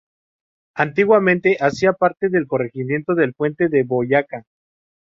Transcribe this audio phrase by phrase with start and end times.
[0.73, 4.45] Antiguamente hacía parte del corregimiento de Puente de Boyacá.